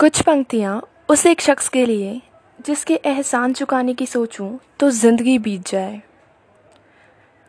कुछ 0.00 0.22
पंक्तियाँ 0.22 0.82
उस 1.08 1.26
एक 1.26 1.40
शख्स 1.40 1.68
के 1.68 1.86
लिए, 1.86 2.22
जिसके 2.66 2.94
एहसान 2.94 3.52
चुकाने 3.52 3.94
की 3.94 4.06
सोचूं 4.06 4.58
तो 4.78 4.90
ज़िंदगी 4.90 5.38
बीत 5.38 5.68
जाए। 5.68 6.02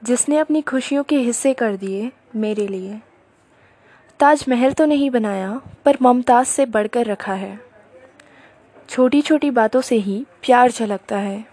जिसने 0.03 0.37
अपनी 0.37 0.61
खुशियों 0.61 1.03
के 1.03 1.17
हिस्से 1.17 1.53
कर 1.53 1.75
दिए 1.75 2.11
मेरे 2.35 2.67
लिए। 2.67 2.99
ताजमहल 4.19 4.73
तो 4.73 4.85
नहीं 4.85 5.09
बनाया, 5.09 5.61
पर 5.85 5.97
ममताज़ 6.01 6.47
से 6.47 6.65
बढ़कर 6.65 7.05
रखा 7.05 7.33
है। 7.33 7.59
छोटी 8.89 9.21
छोटी 9.21 9.51
बातों 9.51 9.81
से 9.81 9.95
ही 9.95 10.25
प्यार 10.45 10.71
झलकता 10.71 11.17
है। 11.17 11.45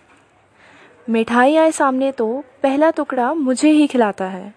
मिठाई 1.11 1.57
आए 1.57 1.73
सामने 1.73 2.13
तो 2.13 2.45
पहला 2.63 2.91
टुकड़ा 2.91 3.35
मुझे 3.35 3.71
ही 3.71 3.87
खिलाता 3.87 4.25
है। 4.25 4.55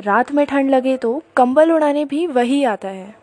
रात 0.00 0.32
में 0.32 0.46
ठंड 0.46 0.70
लगे 0.70 0.96
तो 0.96 1.22
कंबल 1.36 1.72
उड़ाने 1.72 2.04
भी 2.04 2.26
वही 2.26 2.64
आता 2.64 2.88
है। 2.88 3.21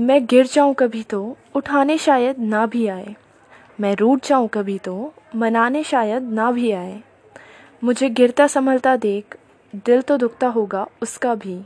मैं 0.00 0.26
गिर 0.26 0.46
जाऊँ 0.46 0.74
कभी 0.74 1.02
तो 1.02 1.36
उठाने 1.54 1.98
शायद 1.98 2.38
ना 2.38 2.66
भी 2.66 2.86
आए। 2.86 3.14
मैं 3.80 3.96
रूठ 3.96 4.26
जाऊँ 4.26 4.48
कभी 4.48 4.78
तो 4.78 5.14
मनाने 5.36 5.82
शायद 5.84 6.22
ना 6.22 6.50
भी 6.50 6.72
आए। 6.72 7.02
मुझे 7.84 8.10
गिरता 8.10 8.46
संभलता 8.46 8.96
देख, 8.96 9.36
दिल 9.86 10.02
तो 10.02 10.16
दुखता 10.16 10.48
होगा 10.48 10.86
उसका 11.02 11.34
भी। 11.34 11.60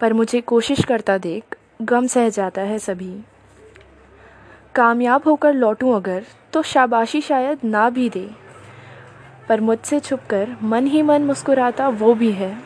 पर 0.00 0.12
मुझे 0.12 0.40
कोशिश 0.40 0.84
करता 0.84 1.18
देख, 1.18 1.56
गम 1.82 2.06
सह 2.06 2.28
जाता 2.28 2.62
है 2.62 2.78
सभी। 2.78 3.20
कामयाब 4.74 5.22
होकर 5.26 5.54
लौटूं 5.54 5.96
अगर 5.96 6.24
तो 6.52 6.62
शाबाशी 6.62 7.20
शायद 7.20 7.58
ना 7.64 7.90
भी 7.90 8.08
दे। 8.08 8.30
पर 9.48 9.60
मुझसे 9.60 10.00
छुपकर 10.00 10.56
मन 10.62 10.86
ही 10.86 11.02
मन 11.02 11.22
मुस्कुराता 11.22 11.88
वो 11.88 12.14
भी 12.14 12.32
है। 12.32 12.58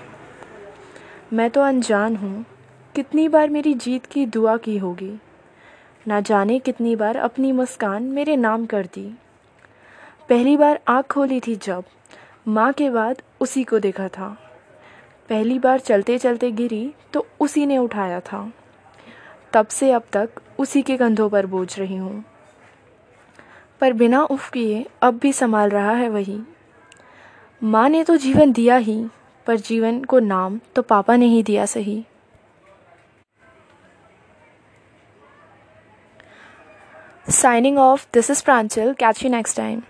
मैं 1.32 1.50
तो 1.50 1.60
अनजान 1.60 2.16
हूँ 2.16 2.44
कितनी 2.98 3.28
बार 3.28 3.50
मेरी 3.50 3.74
जीत 3.74 4.06
की 4.06 4.26
दुआ 4.26 4.56
की 4.56 4.78
होगी। 4.78 5.20
ना 6.06 6.20
जाने 6.20 6.58
कितनी 6.58 6.96
बार 6.96 7.16
अपनी 7.16 7.52
मुस्कान 7.52 8.02
मेरे 8.02 8.36
नाम 8.36 8.66
कर 8.66 8.86
दी। 8.86 9.14
पहली 10.28 10.56
बार 10.56 10.80
आँख 10.88 11.06
खोली 11.06 11.40
थी 11.40 11.56
जब 11.56 11.84
माँ 12.48 12.72
के 12.72 12.90
बाद 12.90 13.22
उसी 13.40 13.64
को 13.64 13.78
देखा 13.78 14.08
था। 14.08 14.38
पहली 15.28 15.58
बार 15.58 15.80
चलते 15.80 16.18
चलते 16.18 16.50
गिरी 16.50 16.94
तो 17.12 17.26
उसी 17.40 17.66
ने 17.66 17.78
उठाया 17.78 18.20
था। 18.20 18.52
तब 19.52 19.66
से 19.66 19.92
अब 19.92 20.02
तक 20.12 20.28
उसी 20.58 20.82
के 20.82 20.96
कंधों 20.96 21.28
पर 21.28 21.46
बोझ 21.46 21.78
रही 21.78 21.96
हूँ। 21.96 22.24
पर 23.80 23.92
बिना 23.92 24.24
उफ 24.24 24.50
किए 24.50 24.86
अब 25.02 25.18
भी 25.18 25.32
संभाल 25.32 25.70
रहा 25.70 25.92
है 25.92 26.08
वही। 26.08 26.40
माँ 27.62 27.88
ने 27.88 28.04
तो 28.04 28.16
जीवन 28.16 28.52
दिया 28.52 28.76
ही, 28.76 29.06
पर 29.46 29.56
जीवन 29.56 30.04
को 30.04 30.18
नाम 30.18 30.60
तो 30.74 30.82
पापा 30.82 31.16
ने 31.16 31.26
ही 31.26 31.42
दिया 31.42 31.66
सही। 31.66 32.04
Signing 37.28 37.76
off, 37.76 38.10
this 38.12 38.30
is 38.30 38.42
Pranchal. 38.42 38.96
Catch 38.96 39.22
you 39.22 39.28
next 39.28 39.54
time. 39.54 39.84